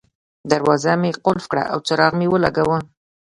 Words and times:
دروازه 0.51 0.91
مې 1.01 1.11
قلف 1.25 1.45
کړه 1.51 1.63
او 1.71 1.77
څراغ 1.87 2.13
مې 2.19 2.27
ولګاوه. 2.29 2.77